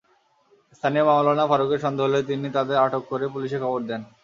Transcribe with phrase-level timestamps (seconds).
[0.73, 4.01] স্থানীয় মাওলানা ফারুকের সন্দেহ হলে তিনি তাদের আটক করে পুলিশে খবর দেন।